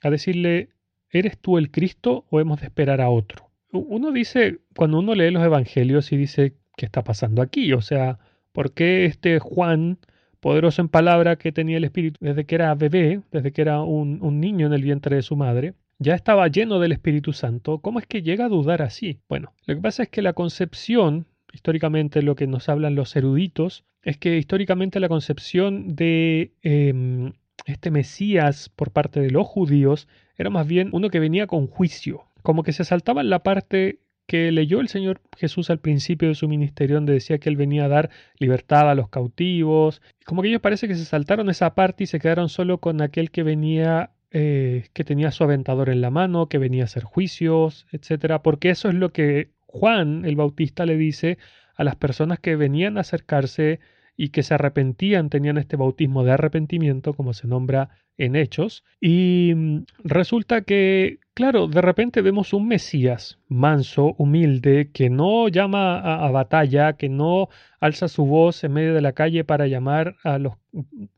A 0.00 0.08
decirle, 0.08 0.70
¿Eres 1.12 1.38
tú 1.38 1.58
el 1.58 1.70
Cristo 1.70 2.24
o 2.30 2.40
hemos 2.40 2.60
de 2.60 2.66
esperar 2.66 3.02
a 3.02 3.10
otro? 3.10 3.50
Uno 3.70 4.12
dice, 4.12 4.60
cuando 4.74 4.98
uno 4.98 5.14
lee 5.14 5.30
los 5.30 5.44
evangelios 5.44 6.10
y 6.10 6.16
dice, 6.16 6.54
¿qué 6.76 6.86
está 6.86 7.04
pasando 7.04 7.42
aquí? 7.42 7.72
O 7.74 7.82
sea, 7.82 8.18
¿por 8.52 8.72
qué 8.72 9.04
este 9.04 9.38
Juan, 9.38 9.98
poderoso 10.40 10.80
en 10.80 10.88
palabra 10.88 11.36
que 11.36 11.52
tenía 11.52 11.76
el 11.76 11.84
Espíritu 11.84 12.18
desde 12.20 12.46
que 12.46 12.54
era 12.54 12.74
bebé, 12.74 13.20
desde 13.30 13.52
que 13.52 13.60
era 13.60 13.82
un, 13.82 14.40
niño 14.40 14.66
en 14.66 14.72
el 14.72 14.82
vientre 14.82 15.16
de 15.16 15.22
su 15.22 15.36
madre, 15.36 15.74
ya 15.98 16.14
estaba 16.14 16.48
lleno 16.48 16.80
del 16.80 16.92
Espíritu 16.92 17.34
Santo? 17.34 17.78
¿Cómo 17.78 17.98
es 17.98 18.06
que 18.06 18.22
llega 18.22 18.46
a 18.46 18.50
dudar 18.50 18.80
así? 18.80 19.20
Bueno, 19.28 19.52
lo 19.66 19.74
que 19.74 19.80
pasa 19.82 20.04
es 20.04 20.08
que 20.08 20.22
la 20.22 20.32
concepción, 20.32 21.26
históricamente 21.52 22.22
lo 22.22 22.36
que 22.36 22.46
nos 22.46 22.70
hablan 22.70 22.94
los 22.94 23.14
eruditos, 23.16 23.84
es 24.02 24.16
que 24.16 24.38
históricamente 24.38 24.98
la 24.98 25.08
concepción 25.08 25.94
de 25.94 26.52
em, 26.62 27.32
este 27.66 27.90
Mesías 27.90 28.68
por 28.68 28.90
parte 28.90 29.20
de 29.20 29.30
los 29.30 29.46
judíos 29.46 30.08
era 30.36 30.50
más 30.50 30.66
bien 30.66 30.90
uno 30.92 31.10
que 31.10 31.20
venía 31.20 31.46
con 31.46 31.66
juicio, 31.66 32.24
como 32.42 32.62
que 32.62 32.72
se 32.72 32.84
saltaba 32.84 33.22
la 33.22 33.42
parte 33.42 34.00
que 34.26 34.50
leyó 34.52 34.80
el 34.80 34.88
Señor 34.88 35.20
Jesús 35.36 35.68
al 35.70 35.78
principio 35.78 36.28
de 36.28 36.34
su 36.34 36.48
ministerio, 36.48 36.96
donde 36.96 37.12
decía 37.12 37.38
que 37.38 37.48
Él 37.48 37.56
venía 37.56 37.84
a 37.84 37.88
dar 37.88 38.10
libertad 38.38 38.88
a 38.90 38.94
los 38.94 39.08
cautivos, 39.08 40.00
como 40.24 40.42
que 40.42 40.48
ellos 40.48 40.60
parece 40.60 40.88
que 40.88 40.94
se 40.94 41.04
saltaron 41.04 41.50
esa 41.50 41.74
parte 41.74 42.04
y 42.04 42.06
se 42.06 42.18
quedaron 42.18 42.48
solo 42.48 42.78
con 42.78 43.02
aquel 43.02 43.30
que 43.30 43.42
venía, 43.42 44.10
eh, 44.30 44.86
que 44.92 45.04
tenía 45.04 45.32
su 45.32 45.44
aventador 45.44 45.90
en 45.90 46.00
la 46.00 46.10
mano, 46.10 46.48
que 46.48 46.58
venía 46.58 46.84
a 46.84 46.86
hacer 46.86 47.04
juicios, 47.04 47.86
etcétera, 47.92 48.42
porque 48.42 48.70
eso 48.70 48.88
es 48.88 48.94
lo 48.94 49.12
que 49.12 49.50
Juan 49.66 50.24
el 50.24 50.36
Bautista 50.36 50.86
le 50.86 50.96
dice 50.96 51.38
a 51.74 51.84
las 51.84 51.96
personas 51.96 52.38
que 52.38 52.56
venían 52.56 52.98
a 52.98 53.00
acercarse 53.00 53.80
y 54.16 54.28
que 54.28 54.42
se 54.42 54.54
arrepentían, 54.54 55.30
tenían 55.30 55.58
este 55.58 55.76
bautismo 55.76 56.24
de 56.24 56.32
arrepentimiento, 56.32 57.14
como 57.14 57.32
se 57.32 57.46
nombra 57.48 57.90
en 58.18 58.36
Hechos, 58.36 58.84
y 59.00 59.52
mm, 59.54 59.84
resulta 60.04 60.62
que, 60.62 61.18
claro, 61.34 61.66
de 61.66 61.80
repente 61.80 62.20
vemos 62.20 62.52
un 62.52 62.68
Mesías 62.68 63.38
manso, 63.48 64.14
humilde, 64.18 64.90
que 64.92 65.10
no 65.10 65.48
llama 65.48 65.98
a, 65.98 66.30
batalla, 66.30 66.94
que 66.94 67.08
no 67.08 67.48
alza 67.80 68.08
su 68.08 68.26
voz 68.26 68.62
en 68.64 68.74
medio 68.74 68.94
de 68.94 69.00
la 69.00 69.12
calle 69.12 69.44
para 69.44 69.66
llamar 69.66 70.16
a 70.24 70.38
los, 70.38 70.54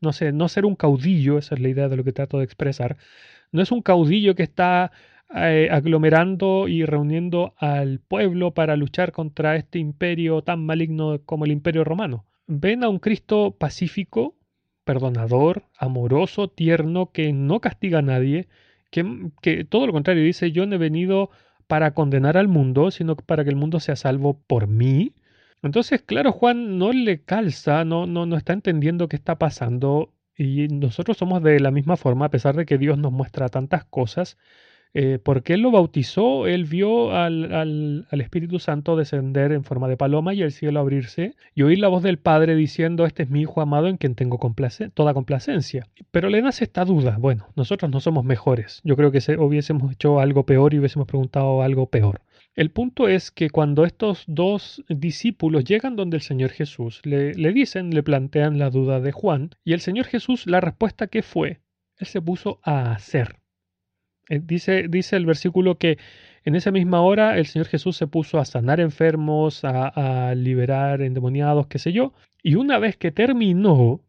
no 0.01 0.13
sé, 0.13 0.31
no 0.31 0.47
ser 0.47 0.65
un 0.65 0.75
caudillo, 0.75 1.37
esa 1.37 1.55
es 1.55 1.61
la 1.61 1.69
idea 1.69 1.89
de 1.89 1.97
lo 1.97 2.03
que 2.03 2.13
trato 2.13 2.39
de 2.39 2.45
expresar, 2.45 2.97
no 3.51 3.61
es 3.61 3.71
un 3.71 3.81
caudillo 3.81 4.35
que 4.35 4.43
está 4.43 4.91
eh, 5.35 5.69
aglomerando 5.71 6.67
y 6.67 6.85
reuniendo 6.85 7.53
al 7.57 7.99
pueblo 7.99 8.53
para 8.53 8.75
luchar 8.75 9.11
contra 9.11 9.55
este 9.55 9.79
imperio 9.79 10.43
tan 10.43 10.65
maligno 10.65 11.21
como 11.25 11.45
el 11.45 11.51
imperio 11.51 11.83
romano 11.83 12.25
ven 12.47 12.83
a 12.83 12.89
un 12.89 12.99
Cristo 12.99 13.55
pacífico, 13.57 14.35
perdonador, 14.83 15.63
amoroso, 15.77 16.49
tierno, 16.49 17.11
que 17.11 17.33
no 17.33 17.59
castiga 17.59 17.99
a 17.99 18.03
nadie, 18.03 18.47
que, 18.91 19.65
todo 19.65 19.87
lo 19.87 19.93
contrario 19.93 20.23
dice, 20.23 20.51
yo 20.51 20.65
no 20.65 20.75
he 20.75 20.77
venido 20.77 21.29
para 21.67 21.93
condenar 21.93 22.37
al 22.37 22.47
mundo, 22.47 22.91
sino 22.91 23.15
para 23.15 23.43
que 23.43 23.49
el 23.49 23.55
mundo 23.55 23.79
sea 23.79 23.95
salvo 23.95 24.39
por 24.47 24.67
mí. 24.67 25.13
Entonces, 25.63 26.01
claro, 26.01 26.31
Juan 26.31 26.77
no 26.77 26.93
le 26.93 27.23
calza, 27.23 27.83
no, 27.85 28.05
no, 28.05 28.25
no 28.25 28.37
está 28.37 28.53
entendiendo 28.53 29.07
qué 29.09 29.15
está 29.15 29.37
pasando 29.37 30.13
y 30.37 30.67
nosotros 30.67 31.17
somos 31.17 31.41
de 31.41 31.59
la 31.59 31.71
misma 31.71 31.97
forma, 31.97 32.25
a 32.25 32.29
pesar 32.29 32.55
de 32.55 32.65
que 32.65 32.77
Dios 32.77 32.97
nos 32.97 33.11
muestra 33.11 33.49
tantas 33.49 33.85
cosas, 33.85 34.37
eh, 34.97 35.19
porque 35.21 35.53
Él 35.55 35.59
lo 35.59 35.71
bautizó, 35.71 36.47
Él 36.47 36.63
vio 36.63 37.11
al, 37.11 37.53
al, 37.53 38.21
Espíritu 38.21 38.59
Santo 38.59 38.95
descender 38.95 39.51
en 39.51 39.65
forma 39.65 39.89
de 39.89 39.97
paloma 39.97 40.33
y 40.33 40.41
el 40.41 40.53
cielo 40.53 40.79
abrirse 40.79 41.35
y 41.53 41.63
oír 41.63 41.79
la 41.79 41.89
voz 41.89 42.01
del 42.01 42.17
Padre 42.17 42.55
diciendo, 42.55 43.05
este 43.05 43.23
es 43.23 43.29
mi 43.29 43.41
Hijo 43.41 43.59
amado 43.59 43.87
en 43.87 43.97
quien 43.97 44.15
tengo 44.15 44.39
toda 44.93 45.13
complacencia. 45.13 45.87
Pero 46.11 46.29
le 46.29 46.41
nace 46.41 46.63
esta 46.63 46.85
duda, 46.85 47.17
bueno, 47.19 47.47
nosotros 47.57 47.91
no 47.91 47.99
somos 47.99 48.23
mejores, 48.23 48.79
yo 48.85 48.95
creo 48.95 49.11
que 49.11 49.19
se, 49.19 49.37
hubiésemos 49.37 49.91
hecho 49.91 50.21
algo 50.21 50.45
peor 50.45 50.73
y 50.73 50.79
hubiésemos 50.79 51.07
preguntado 51.09 51.61
algo 51.61 51.87
peor. 51.87 52.21
El 52.55 52.71
punto 52.71 53.09
es 53.09 53.31
que 53.31 53.49
cuando 53.49 53.83
estos 53.83 54.23
dos 54.27 54.81
discípulos 54.87 55.65
llegan 55.65 55.97
donde 55.97 56.15
el 56.15 56.21
Señor 56.21 56.51
Jesús, 56.51 57.01
le, 57.03 57.33
le, 57.33 57.51
dicen, 57.51 57.89
le 57.89 58.01
plantean 58.01 58.59
la 58.59 58.69
duda 58.69 59.01
de 59.01 59.11
Juan, 59.11 59.49
y 59.65 59.73
el 59.73 59.81
Señor 59.81 60.05
Jesús, 60.05 60.47
la 60.47 60.61
respuesta 60.61 61.07
que 61.07 61.21
fue, 61.21 61.59
Él 61.97 62.07
se 62.07 62.21
puso 62.21 62.61
a 62.63 62.93
hacer. 62.93 63.39
Eh, 64.29 64.39
dice, 64.43 64.87
dice 64.89 65.15
el 65.15 65.25
versículo 65.25 65.77
que 65.77 65.97
en 66.43 66.55
esa 66.55 66.71
misma 66.71 67.01
hora 67.01 67.37
el 67.37 67.47
Señor 67.47 67.67
Jesús 67.67 67.97
se 67.97 68.07
puso 68.07 68.39
a 68.39 68.45
sanar 68.45 68.79
enfermos, 68.79 69.61
a, 69.63 70.33
liberar 70.35 71.01
endemoniados, 71.01 71.67
qué 71.67 71.79
sé 71.79 71.91
yo, 71.91 72.13
y 72.43 72.55
una 72.55 72.77
vez 72.77 72.97
que 72.97 73.11
terminó, 73.11 74.01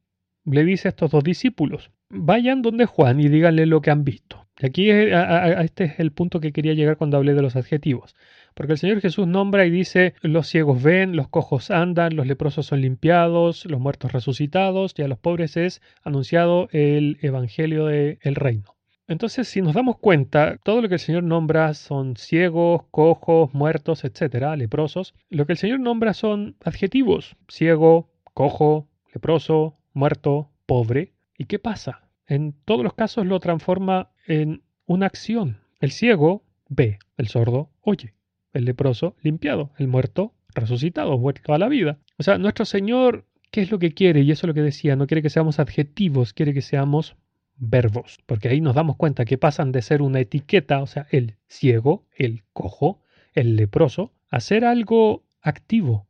le 0.44 0.64
dice 0.64 0.88
a 0.88 0.90
estos 0.90 1.10
dos 1.10 1.24
discípulos, 1.24 1.90
vayan 2.10 2.60
donde 2.62 2.84
Juan 2.84 3.20
y 3.20 3.28
díganle 3.28 3.66
lo 3.66 3.80
que 3.80 3.90
han 3.90 4.04
visto. 4.04 4.46
Y 4.58 4.66
aquí 4.66 4.90
este 4.90 5.84
es 5.84 5.98
el 5.98 6.12
punto 6.12 6.40
que 6.40 6.52
quería 6.52 6.74
llegar 6.74 6.96
cuando 6.96 7.16
hablé 7.16 7.34
de 7.34 7.42
los 7.42 7.56
adjetivos. 7.56 8.14
Porque 8.54 8.72
el 8.72 8.78
Señor 8.78 9.00
Jesús 9.02 9.26
nombra 9.26 9.66
y 9.66 9.70
dice, 9.70 10.14
los 10.22 10.46
ciegos 10.46 10.82
ven, 10.82 11.14
los 11.14 11.28
cojos 11.28 11.70
andan, 11.70 12.16
los 12.16 12.26
leprosos 12.26 12.66
son 12.66 12.80
limpiados, 12.80 13.66
los 13.66 13.80
muertos 13.80 14.12
resucitados, 14.12 14.94
y 14.96 15.02
a 15.02 15.08
los 15.08 15.18
pobres 15.18 15.58
es 15.58 15.82
anunciado 16.04 16.68
el 16.72 17.18
Evangelio 17.20 17.86
del 17.86 18.34
reino. 18.34 18.75
Entonces, 19.08 19.46
si 19.48 19.62
nos 19.62 19.74
damos 19.74 19.98
cuenta, 19.98 20.58
todo 20.64 20.80
lo 20.80 20.88
que 20.88 20.94
el 20.94 21.00
Señor 21.00 21.22
nombra 21.22 21.74
son 21.74 22.16
ciegos, 22.16 22.82
cojos, 22.90 23.54
muertos, 23.54 24.04
etcétera, 24.04 24.56
leprosos. 24.56 25.14
Lo 25.30 25.46
que 25.46 25.52
el 25.52 25.58
Señor 25.58 25.80
nombra 25.80 26.12
son 26.12 26.56
adjetivos: 26.64 27.36
ciego, 27.48 28.10
cojo, 28.34 28.88
leproso, 29.14 29.78
muerto, 29.92 30.50
pobre. 30.66 31.12
¿Y 31.38 31.44
qué 31.44 31.58
pasa? 31.58 32.08
En 32.26 32.54
todos 32.64 32.82
los 32.82 32.94
casos 32.94 33.26
lo 33.26 33.38
transforma 33.38 34.10
en 34.26 34.62
una 34.86 35.06
acción. 35.06 35.60
El 35.80 35.92
ciego 35.92 36.42
ve, 36.68 36.98
el 37.16 37.28
sordo 37.28 37.70
oye, 37.82 38.14
el 38.52 38.64
leproso 38.64 39.14
limpiado, 39.22 39.70
el 39.78 39.86
muerto 39.86 40.34
resucitado, 40.54 41.16
muerto 41.18 41.54
a 41.54 41.58
la 41.58 41.68
vida. 41.68 41.98
O 42.18 42.22
sea, 42.22 42.38
nuestro 42.38 42.64
Señor, 42.64 43.26
¿qué 43.50 43.60
es 43.62 43.70
lo 43.70 43.78
que 43.78 43.94
quiere? 43.94 44.22
Y 44.22 44.30
eso 44.32 44.46
es 44.46 44.48
lo 44.48 44.54
que 44.54 44.62
decía, 44.62 44.96
no 44.96 45.06
quiere 45.06 45.22
que 45.22 45.30
seamos 45.30 45.60
adjetivos, 45.60 46.32
quiere 46.32 46.52
que 46.52 46.62
seamos 46.62 47.16
verbos, 47.58 48.18
porque 48.26 48.48
ahí 48.48 48.60
nos 48.60 48.74
damos 48.74 48.96
cuenta 48.96 49.24
que 49.24 49.38
pasan 49.38 49.72
de 49.72 49.82
ser 49.82 50.02
una 50.02 50.20
etiqueta, 50.20 50.82
o 50.82 50.86
sea, 50.86 51.06
el 51.10 51.36
ciego, 51.48 52.04
el 52.16 52.44
cojo, 52.52 53.00
el 53.32 53.56
leproso, 53.56 54.12
a 54.30 54.40
ser 54.40 54.64
algo 54.64 55.24
activo, 55.40 56.06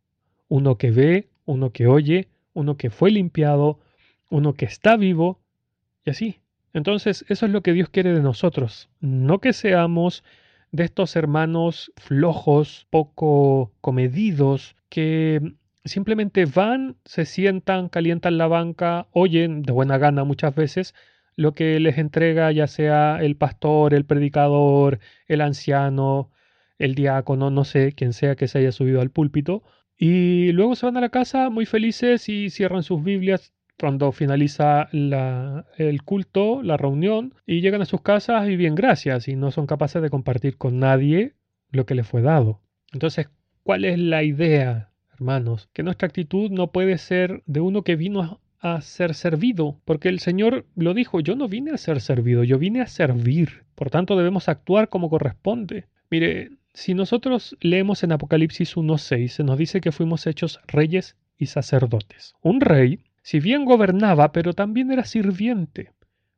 uno 0.48 0.76
que 0.76 0.90
ve, 0.90 1.28
uno 1.44 1.70
que 1.72 1.86
oye, 1.86 2.28
uno 2.54 2.76
que 2.76 2.90
fue 2.90 3.10
limpiado, 3.10 3.80
uno 4.30 4.54
que 4.54 4.64
está 4.64 4.96
vivo, 4.96 5.40
y 6.04 6.10
así. 6.10 6.40
Entonces, 6.72 7.24
eso 7.28 7.46
es 7.46 7.52
lo 7.52 7.62
que 7.62 7.72
Dios 7.72 7.88
quiere 7.88 8.12
de 8.12 8.22
nosotros, 8.22 8.88
no 9.00 9.40
que 9.40 9.52
seamos 9.52 10.24
de 10.72 10.84
estos 10.84 11.16
hermanos 11.16 11.92
flojos, 11.96 12.86
poco 12.90 13.72
comedidos, 13.80 14.76
que 14.88 15.54
simplemente 15.84 16.44
van, 16.44 16.96
se 17.04 17.24
sientan, 17.24 17.88
calientan 17.88 18.38
la 18.38 18.46
banca, 18.46 19.06
oyen 19.12 19.62
de 19.62 19.72
buena 19.72 19.98
gana 19.98 20.24
muchas 20.24 20.54
veces, 20.54 20.94
lo 21.36 21.54
que 21.54 21.78
les 21.80 21.98
entrega 21.98 22.50
ya 22.50 22.66
sea 22.66 23.18
el 23.20 23.36
pastor, 23.36 23.94
el 23.94 24.04
predicador, 24.06 24.98
el 25.28 25.42
anciano, 25.42 26.32
el 26.78 26.94
diácono, 26.94 27.50
no 27.50 27.64
sé, 27.64 27.92
quien 27.92 28.12
sea 28.12 28.36
que 28.36 28.48
se 28.48 28.58
haya 28.58 28.72
subido 28.72 29.00
al 29.00 29.10
púlpito. 29.10 29.62
Y 29.98 30.52
luego 30.52 30.74
se 30.74 30.86
van 30.86 30.96
a 30.96 31.00
la 31.00 31.10
casa 31.10 31.48
muy 31.50 31.66
felices 31.66 32.28
y 32.28 32.50
cierran 32.50 32.82
sus 32.82 33.02
Biblias 33.02 33.54
cuando 33.78 34.10
finaliza 34.12 34.88
el 34.90 36.02
culto, 36.02 36.62
la 36.62 36.78
reunión, 36.78 37.34
y 37.46 37.60
llegan 37.60 37.82
a 37.82 37.86
sus 37.86 38.00
casas 38.00 38.48
y 38.48 38.56
bien 38.56 38.74
gracias, 38.74 39.28
y 39.28 39.36
no 39.36 39.50
son 39.50 39.66
capaces 39.66 40.00
de 40.00 40.10
compartir 40.10 40.56
con 40.56 40.78
nadie 40.78 41.34
lo 41.70 41.84
que 41.84 41.94
les 41.94 42.06
fue 42.06 42.22
dado. 42.22 42.62
Entonces, 42.92 43.28
¿cuál 43.62 43.84
es 43.84 43.98
la 43.98 44.22
idea, 44.22 44.92
hermanos? 45.12 45.68
Que 45.74 45.82
nuestra 45.82 46.08
actitud 46.08 46.50
no 46.50 46.72
puede 46.72 46.96
ser 46.96 47.42
de 47.44 47.60
uno 47.60 47.82
que 47.82 47.96
vino 47.96 48.40
a 48.60 48.80
ser 48.80 49.14
servido, 49.14 49.80
porque 49.84 50.08
el 50.08 50.20
Señor 50.20 50.66
lo 50.74 50.94
dijo, 50.94 51.20
yo 51.20 51.36
no 51.36 51.48
vine 51.48 51.72
a 51.72 51.78
ser 51.78 52.00
servido, 52.00 52.44
yo 52.44 52.58
vine 52.58 52.80
a 52.80 52.86
servir. 52.86 53.64
Por 53.74 53.90
tanto, 53.90 54.16
debemos 54.16 54.48
actuar 54.48 54.88
como 54.88 55.10
corresponde. 55.10 55.86
Mire, 56.10 56.50
si 56.72 56.94
nosotros 56.94 57.56
leemos 57.60 58.02
en 58.02 58.12
Apocalipsis 58.12 58.76
1.6, 58.76 59.28
se 59.28 59.44
nos 59.44 59.58
dice 59.58 59.80
que 59.80 59.92
fuimos 59.92 60.26
hechos 60.26 60.60
reyes 60.66 61.16
y 61.38 61.46
sacerdotes. 61.46 62.34
Un 62.42 62.60
rey, 62.60 63.00
si 63.22 63.40
bien 63.40 63.64
gobernaba, 63.64 64.32
pero 64.32 64.52
también 64.52 64.92
era 64.92 65.04
sirviente. 65.04 65.92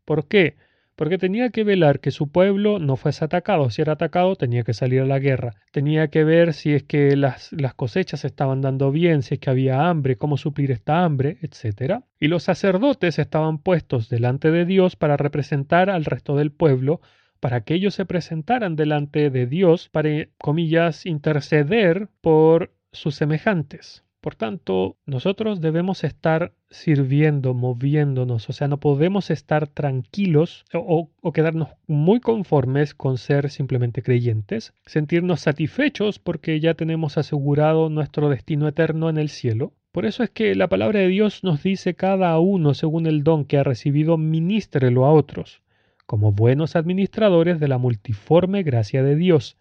¿Por 0.04 0.26
qué? 0.26 0.56
Porque 0.98 1.16
tenía 1.16 1.50
que 1.50 1.62
velar 1.62 2.00
que 2.00 2.10
su 2.10 2.32
pueblo 2.32 2.80
no 2.80 2.96
fuese 2.96 3.24
atacado. 3.24 3.70
Si 3.70 3.80
era 3.80 3.92
atacado, 3.92 4.34
tenía 4.34 4.64
que 4.64 4.74
salir 4.74 5.00
a 5.00 5.06
la 5.06 5.20
guerra. 5.20 5.54
Tenía 5.70 6.08
que 6.08 6.24
ver 6.24 6.52
si 6.52 6.74
es 6.74 6.82
que 6.82 7.14
las, 7.14 7.52
las 7.52 7.72
cosechas 7.74 8.24
estaban 8.24 8.62
dando 8.62 8.90
bien, 8.90 9.22
si 9.22 9.34
es 9.34 9.40
que 9.40 9.48
había 9.48 9.88
hambre, 9.88 10.16
cómo 10.16 10.36
suplir 10.36 10.72
esta 10.72 11.04
hambre, 11.04 11.38
etc. 11.40 12.00
Y 12.18 12.26
los 12.26 12.42
sacerdotes 12.42 13.20
estaban 13.20 13.58
puestos 13.58 14.08
delante 14.08 14.50
de 14.50 14.64
Dios 14.64 14.96
para 14.96 15.16
representar 15.16 15.88
al 15.88 16.04
resto 16.04 16.34
del 16.34 16.50
pueblo, 16.50 17.00
para 17.38 17.60
que 17.60 17.74
ellos 17.74 17.94
se 17.94 18.04
presentaran 18.04 18.74
delante 18.74 19.30
de 19.30 19.46
Dios, 19.46 19.88
para, 19.88 20.26
comillas, 20.36 21.06
interceder 21.06 22.08
por 22.20 22.72
sus 22.90 23.14
semejantes. 23.14 24.02
Por 24.28 24.34
tanto, 24.34 24.98
nosotros 25.06 25.62
debemos 25.62 26.04
estar 26.04 26.52
sirviendo, 26.68 27.54
moviéndonos, 27.54 28.50
o 28.50 28.52
sea, 28.52 28.68
no 28.68 28.78
podemos 28.78 29.30
estar 29.30 29.68
tranquilos 29.68 30.66
o, 30.74 31.08
quedarnos 31.32 31.70
muy 31.86 32.20
conformes 32.20 32.92
con 32.92 33.16
ser 33.16 33.48
simplemente 33.48 34.02
creyentes, 34.02 34.74
sentirnos 34.84 35.40
satisfechos 35.40 36.18
porque 36.18 36.60
ya 36.60 36.74
tenemos 36.74 37.16
asegurado 37.16 37.88
nuestro 37.88 38.28
destino 38.28 38.68
eterno 38.68 39.08
en 39.08 39.16
el 39.16 39.30
cielo. 39.30 39.72
Por 39.92 40.04
eso 40.04 40.22
es 40.22 40.28
que 40.28 40.54
la 40.54 40.68
palabra 40.68 41.00
de 41.00 41.08
Dios 41.08 41.42
nos 41.42 41.62
dice 41.62 41.94
cada 41.94 42.38
uno 42.38 42.74
según 42.74 43.06
el 43.06 43.24
don 43.24 43.46
que 43.46 43.56
ha 43.56 43.64
recibido, 43.64 44.18
ministrelo 44.18 45.06
a 45.06 45.12
otros, 45.14 45.62
como 46.04 46.32
buenos 46.32 46.76
administradores 46.76 47.60
de 47.60 47.68
la 47.68 47.78
multiforme 47.78 48.62
gracia 48.62 49.02
de 49.02 49.16
Dios 49.16 49.56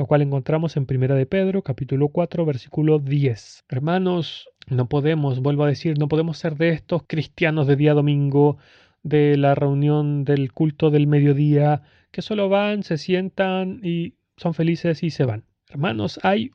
lo 0.00 0.06
cual 0.06 0.22
encontramos 0.22 0.78
en 0.78 0.86
Primera 0.86 1.14
de 1.14 1.26
Pedro, 1.26 1.60
capítulo 1.60 2.08
4, 2.08 2.46
versículo 2.46 3.00
10. 3.00 3.66
Hermanos, 3.68 4.48
no 4.66 4.88
podemos, 4.88 5.40
vuelvo 5.40 5.64
a 5.64 5.68
decir, 5.68 5.98
no 5.98 6.08
podemos 6.08 6.38
ser 6.38 6.56
de 6.56 6.70
estos 6.70 7.02
cristianos 7.06 7.66
de 7.66 7.76
día 7.76 7.92
domingo, 7.92 8.56
de 9.02 9.36
la 9.36 9.54
reunión 9.54 10.24
del 10.24 10.54
culto 10.54 10.88
del 10.88 11.06
mediodía, 11.06 11.82
que 12.12 12.22
solo 12.22 12.48
van, 12.48 12.82
se 12.82 12.96
sientan 12.96 13.80
y 13.84 14.14
son 14.38 14.54
felices 14.54 15.02
y 15.02 15.10
se 15.10 15.26
van. 15.26 15.44
Hermanos, 15.68 16.18
hay 16.22 16.50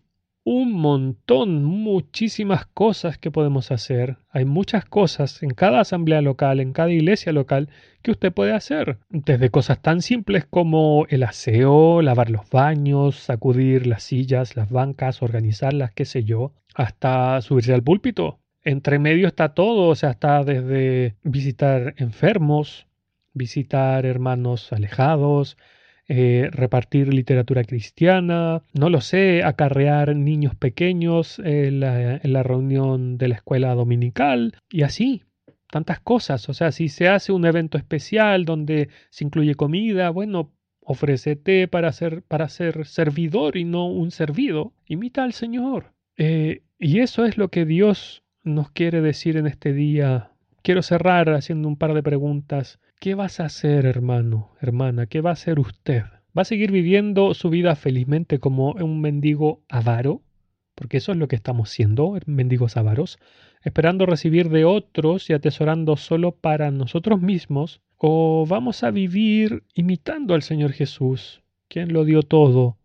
un 0.45 0.73
montón, 0.73 1.63
muchísimas 1.63 2.67
cosas 2.67 3.17
que 3.17 3.31
podemos 3.31 3.71
hacer. 3.71 4.17
Hay 4.29 4.45
muchas 4.45 4.85
cosas 4.85 5.41
en 5.41 5.49
cada 5.49 5.79
asamblea 5.79 6.21
local, 6.21 6.59
en 6.59 6.71
cada 6.71 6.91
iglesia 6.91 7.33
local, 7.33 7.67
que 8.03 8.11
usted 8.11 8.31
puede 8.31 8.53
hacer. 8.53 8.99
Desde 9.09 9.49
cosas 9.49 9.81
tan 9.81 10.03
simples 10.03 10.45
como 10.45 11.07
el 11.09 11.23
aseo, 11.23 12.03
lavar 12.03 12.29
los 12.29 12.47
baños, 12.51 13.15
sacudir 13.15 13.87
las 13.87 14.03
sillas, 14.03 14.55
las 14.55 14.69
bancas, 14.69 15.23
organizarlas, 15.23 15.91
qué 15.93 16.05
sé 16.05 16.23
yo, 16.23 16.53
hasta 16.75 17.41
subirse 17.41 17.73
al 17.73 17.83
púlpito. 17.83 18.37
Entre 18.63 18.99
medio 18.99 19.27
está 19.27 19.55
todo, 19.55 19.89
o 19.89 19.95
sea, 19.95 20.11
está 20.11 20.43
desde 20.43 21.15
visitar 21.23 21.95
enfermos, 21.97 22.85
visitar 23.33 24.05
hermanos 24.05 24.71
alejados, 24.71 25.57
eh, 26.07 26.49
repartir 26.51 27.13
literatura 27.13 27.63
cristiana, 27.63 28.61
no 28.73 28.89
lo 28.89 29.01
sé, 29.01 29.43
acarrear 29.43 30.15
niños 30.15 30.55
pequeños 30.55 31.39
en 31.39 31.79
la, 31.79 32.43
reunión 32.43 33.17
de 33.17 33.29
la 33.29 33.35
escuela 33.35 33.73
dominical 33.73 34.55
y 34.69 34.83
así 34.83 35.23
tantas 35.71 35.99
cosas. 35.99 36.47
O 36.47 36.53
sea, 36.53 36.71
si 36.71 36.89
se 36.89 37.09
hace 37.09 37.31
un 37.31 37.45
evento 37.45 37.77
especial 37.77 38.45
donde 38.45 38.89
se 39.09 39.23
incluye 39.23 39.55
comida, 39.55 40.09
bueno, 40.09 40.51
ofrécete 40.81 41.67
para 41.67 41.91
ser, 41.91 42.21
para 42.21 42.49
ser 42.49 42.85
servidor 42.85 43.57
y 43.57 43.63
no 43.63 43.87
un 43.87 44.11
servido. 44.11 44.73
Imita 44.85 45.23
al 45.23 45.33
Señor. 45.33 45.93
Eh, 46.17 46.61
y 46.79 46.99
eso 46.99 47.25
es 47.25 47.37
lo 47.37 47.49
que 47.49 47.65
Dios 47.65 48.23
nos 48.43 48.69
quiere 48.69 49.01
decir 49.01 49.37
en 49.37 49.47
este 49.47 49.73
día 49.73 50.31
quiero 50.65 50.81
cerrar 50.81 51.29
haciendo 51.29 51.67
un 51.67 51.77
par 51.77 51.93
de 51.93 52.03
preguntas. 52.03 52.79
¿Qué 53.05 53.13
vas 53.13 53.39
a 53.39 53.45
hacer, 53.45 53.85
hermano, 53.85 54.49
hermana? 54.59 55.05
¿Qué 55.05 55.21
va 55.21 55.29
a 55.29 55.33
hacer 55.33 55.59
usted? 55.59 56.05
¿Va 56.35 56.41
a 56.41 56.43
seguir 56.43 56.71
viviendo 56.71 57.35
su 57.35 57.51
vida 57.51 57.75
felizmente 57.75 58.39
como 58.39 58.71
un 58.71 58.99
mendigo 58.99 59.61
avaro? 59.69 60.23
Porque 60.73 60.97
eso 60.97 61.11
es 61.11 61.19
lo 61.19 61.27
que 61.27 61.35
estamos 61.35 61.69
siendo, 61.69 62.17
mendigos 62.25 62.77
avaros, 62.77 63.19
esperando 63.61 64.07
recibir 64.07 64.49
de 64.49 64.65
otros 64.65 65.29
y 65.29 65.33
atesorando 65.33 65.97
solo 65.97 66.31
para 66.31 66.71
nosotros 66.71 67.21
mismos, 67.21 67.79
o 67.97 68.47
vamos 68.47 68.81
a 68.81 68.89
vivir 68.89 69.61
imitando 69.75 70.33
al 70.33 70.41
Señor 70.41 70.71
Jesús, 70.71 71.43
quien 71.67 71.93
lo 71.93 72.05
dio 72.05 72.23
todo, 72.23 72.79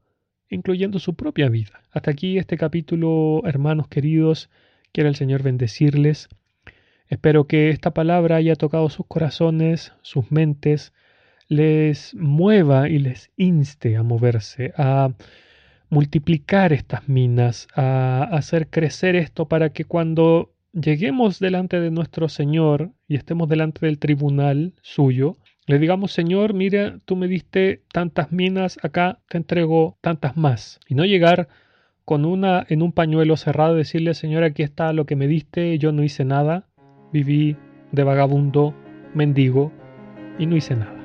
incluyendo 0.51 0.99
su 0.99 1.15
propia 1.15 1.49
vida. 1.49 1.81
Hasta 1.93 2.11
aquí 2.11 2.37
este 2.37 2.59
capítulo, 2.59 3.41
hermanos 3.47 3.89
queridos, 3.89 4.51
quiere 4.93 5.09
el 5.09 5.17
Señor 5.17 5.43
bendecirles. 5.43 6.29
Espero 7.11 7.49
que 7.49 7.71
esta 7.71 7.93
palabra 7.93 8.37
haya 8.37 8.55
tocado 8.55 8.89
sus 8.89 9.05
corazones, 9.05 9.93
sus 10.01 10.31
mentes, 10.31 10.93
les 11.49 12.15
mueva 12.15 12.89
y 12.89 13.01
les 13.01 13.33
inste 13.37 13.97
a 13.97 14.05
moverse, 14.05 14.73
a 14.77 15.11
multiplicar 15.89 16.73
estas 16.73 17.09
minas, 17.09 17.67
a 17.75 18.23
hacer 18.31 18.69
crecer 18.71 19.17
esto 19.17 19.49
para 19.49 19.71
que 19.71 19.85
cuando 19.85 20.53
lleguemos 20.73 21.41
delante 21.41 21.81
de 21.81 21.91
nuestro 21.91 22.29
Señor 22.29 22.93
y 23.09 23.17
estemos 23.17 23.49
delante 23.49 23.85
del 23.85 23.99
tribunal 23.99 24.75
suyo, 24.81 25.37
le 25.67 25.81
digamos, 25.81 26.13
Señor, 26.13 26.55
mira, 26.55 26.99
tú 27.07 27.17
me 27.17 27.27
diste 27.27 27.83
tantas 27.93 28.31
minas, 28.31 28.79
acá 28.85 29.19
te 29.29 29.37
entrego 29.37 29.99
tantas 30.01 30.37
más. 30.37 30.79
Y 30.89 30.95
no 30.95 31.05
llegar 31.05 31.49
con 32.05 32.25
una 32.25 32.67
en 32.69 32.83
un 32.83 32.93
pañuelo 32.93 33.37
cerrado 33.37 33.75
y 33.75 33.79
decirle, 33.79 34.15
Señor, 34.15 34.43
aquí 34.43 34.63
está 34.63 34.93
lo 34.93 35.07
que 35.07 35.17
me 35.17 35.29
diste, 35.29 35.79
yo 35.79 35.93
no 35.93 36.03
hice 36.03 36.25
nada, 36.25 36.67
viví 37.13 37.57
de 37.93 38.05
vagabundo, 38.05 38.75
mendigo 39.15 39.73
y 40.39 40.47
no 40.47 40.57
hice 40.57 40.77
nada. 40.77 40.97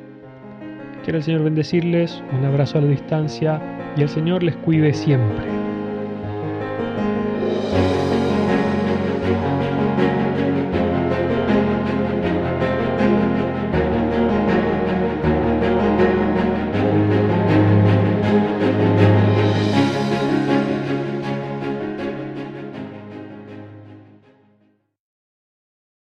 Quiero 1.04 1.20
el 1.20 1.24
Señor 1.24 1.44
bendecirles, 1.44 2.24
un 2.38 2.46
abrazo 2.46 2.80
a 2.80 2.82
la 2.82 2.88
distancia 2.88 3.62
y 3.96 4.02
el 4.02 4.10
Señor 4.10 4.44
les 4.44 4.56
cuide 4.58 4.94
siempre. 4.94 5.55